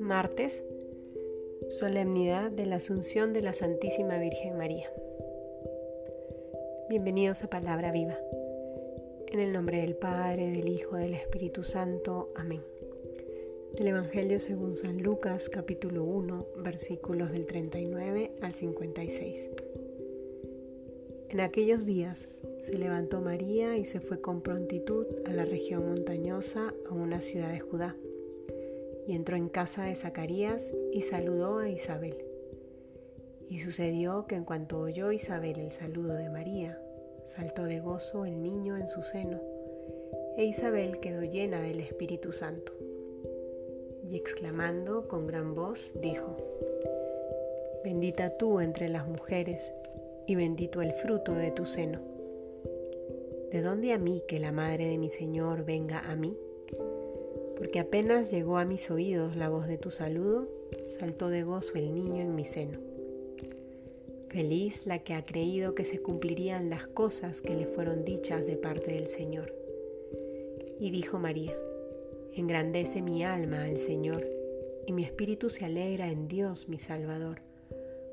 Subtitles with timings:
[0.00, 0.64] Martes,
[1.68, 4.90] Solemnidad de la Asunción de la Santísima Virgen María.
[6.88, 8.18] Bienvenidos a Palabra Viva.
[9.28, 12.32] En el nombre del Padre, del Hijo, del Espíritu Santo.
[12.34, 12.62] Amén.
[13.76, 19.50] Del Evangelio según San Lucas, capítulo 1, versículos del 39 al 56.
[21.32, 22.28] En aquellos días
[22.58, 27.50] se levantó María y se fue con prontitud a la región montañosa, a una ciudad
[27.50, 27.96] de Judá,
[29.06, 32.18] y entró en casa de Zacarías y saludó a Isabel.
[33.48, 36.78] Y sucedió que en cuanto oyó Isabel el saludo de María,
[37.24, 39.40] saltó de gozo el niño en su seno,
[40.36, 42.74] e Isabel quedó llena del Espíritu Santo.
[44.06, 46.36] Y exclamando con gran voz, dijo,
[47.82, 49.72] Bendita tú entre las mujeres,
[50.26, 52.00] y bendito el fruto de tu seno.
[53.50, 56.36] ¿De dónde a mí que la madre de mi Señor venga a mí?
[57.56, 60.48] Porque apenas llegó a mis oídos la voz de tu saludo,
[60.86, 62.78] saltó de gozo el niño en mi seno.
[64.28, 68.56] Feliz la que ha creído que se cumplirían las cosas que le fueron dichas de
[68.56, 69.54] parte del Señor.
[70.80, 71.54] Y dijo María,
[72.34, 74.26] engrandece mi alma al Señor,
[74.86, 77.42] y mi espíritu se alegra en Dios mi Salvador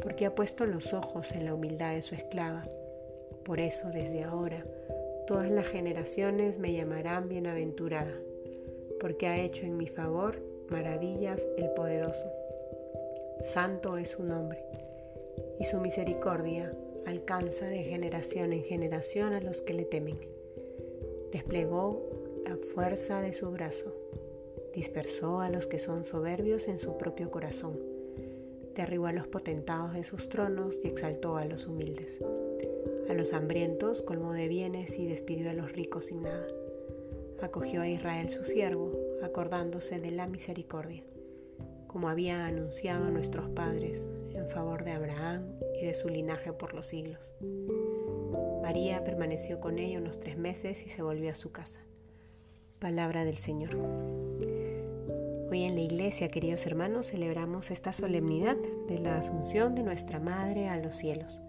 [0.00, 2.66] porque ha puesto los ojos en la humildad de su esclava.
[3.44, 4.64] Por eso desde ahora
[5.26, 8.14] todas las generaciones me llamarán bienaventurada,
[9.00, 12.26] porque ha hecho en mi favor maravillas el poderoso.
[13.42, 14.62] Santo es su nombre,
[15.58, 16.72] y su misericordia
[17.06, 20.18] alcanza de generación en generación a los que le temen.
[21.32, 22.02] Desplegó
[22.44, 23.94] la fuerza de su brazo,
[24.74, 27.99] dispersó a los que son soberbios en su propio corazón
[28.80, 32.20] derribó a los potentados de sus tronos y exaltó a los humildes.
[33.10, 36.46] A los hambrientos colmó de bienes y despidió a los ricos sin nada.
[37.42, 41.02] Acogió a Israel su siervo, acordándose de la misericordia,
[41.88, 45.44] como había anunciado nuestros padres en favor de Abraham
[45.78, 47.34] y de su linaje por los siglos.
[48.62, 51.80] María permaneció con ella unos tres meses y se volvió a su casa.
[52.78, 54.29] Palabra del Señor.
[55.50, 58.56] Hoy en la iglesia, queridos hermanos, celebramos esta solemnidad
[58.86, 61.42] de la asunción de nuestra Madre a los cielos.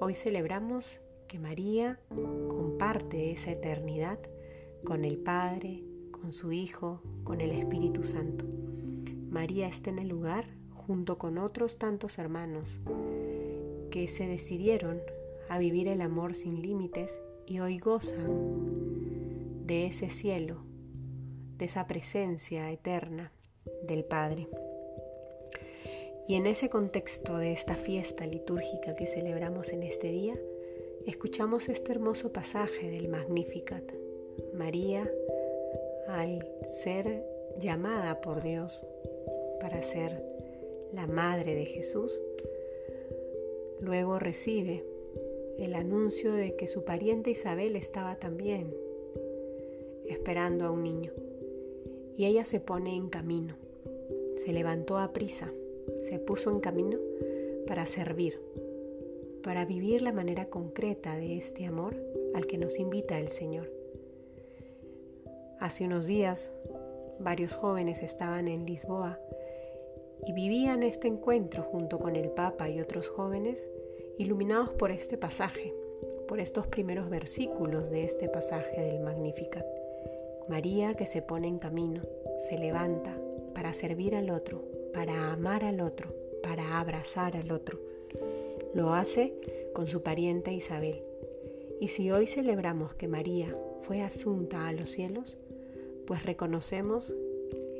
[0.00, 2.00] Hoy celebramos que María
[2.48, 4.18] comparte esa eternidad
[4.84, 8.46] con el Padre, con su Hijo, con el Espíritu Santo.
[9.28, 12.80] María está en el lugar junto con otros tantos hermanos
[13.90, 14.98] que se decidieron
[15.50, 20.69] a vivir el amor sin límites y hoy gozan de ese cielo
[21.60, 23.32] de esa presencia eterna
[23.82, 24.48] del Padre.
[26.26, 30.38] Y en ese contexto de esta fiesta litúrgica que celebramos en este día,
[31.06, 33.84] escuchamos este hermoso pasaje del Magnificat.
[34.54, 35.10] María,
[36.08, 37.22] al ser
[37.58, 38.82] llamada por Dios
[39.60, 40.24] para ser
[40.94, 42.22] la madre de Jesús,
[43.80, 44.82] luego recibe
[45.58, 48.74] el anuncio de que su pariente Isabel estaba también
[50.06, 51.12] esperando a un niño
[52.16, 53.56] y ella se pone en camino.
[54.36, 55.52] Se levantó a prisa,
[56.02, 56.98] se puso en camino
[57.66, 58.40] para servir,
[59.42, 61.96] para vivir la manera concreta de este amor
[62.34, 63.72] al que nos invita el Señor.
[65.58, 66.52] Hace unos días,
[67.18, 69.18] varios jóvenes estaban en Lisboa
[70.26, 73.68] y vivían este encuentro junto con el Papa y otros jóvenes,
[74.18, 75.74] iluminados por este pasaje,
[76.28, 79.79] por estos primeros versículos de este pasaje del Magnificat.
[80.50, 82.02] María que se pone en camino,
[82.48, 83.16] se levanta
[83.54, 86.12] para servir al otro, para amar al otro,
[86.42, 87.78] para abrazar al otro.
[88.74, 89.32] Lo hace
[89.72, 91.04] con su pariente Isabel.
[91.80, 95.38] Y si hoy celebramos que María fue asunta a los cielos,
[96.04, 97.14] pues reconocemos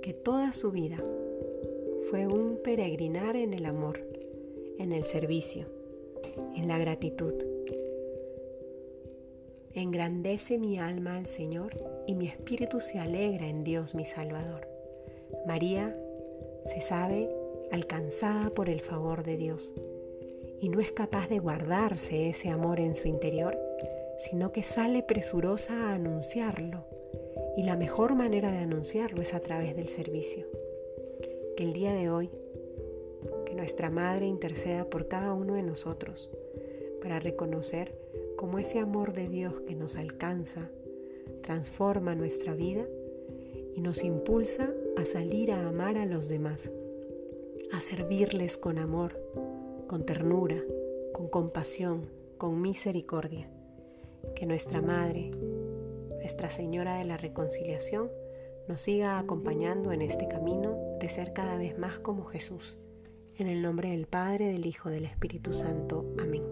[0.00, 1.02] que toda su vida
[2.10, 4.06] fue un peregrinar en el amor,
[4.78, 5.66] en el servicio,
[6.54, 7.34] en la gratitud.
[9.74, 11.72] Engrandece mi alma al Señor
[12.06, 14.68] y mi espíritu se alegra en Dios mi Salvador.
[15.46, 15.96] María
[16.66, 17.30] se sabe
[17.70, 19.72] alcanzada por el favor de Dios
[20.60, 23.58] y no es capaz de guardarse ese amor en su interior,
[24.18, 26.84] sino que sale presurosa a anunciarlo.
[27.56, 30.46] Y la mejor manera de anunciarlo es a través del servicio.
[31.56, 32.30] Que el día de hoy,
[33.46, 36.30] que nuestra Madre interceda por cada uno de nosotros
[37.02, 38.01] para reconocer
[38.42, 40.68] como ese amor de Dios que nos alcanza,
[41.44, 42.84] transforma nuestra vida
[43.76, 46.72] y nos impulsa a salir a amar a los demás,
[47.70, 49.16] a servirles con amor,
[49.86, 50.60] con ternura,
[51.12, 53.48] con compasión, con misericordia.
[54.34, 55.30] Que nuestra Madre,
[56.16, 58.10] Nuestra Señora de la Reconciliación,
[58.66, 62.76] nos siga acompañando en este camino de ser cada vez más como Jesús.
[63.36, 66.12] En el nombre del Padre, del Hijo, del Espíritu Santo.
[66.18, 66.42] Amén.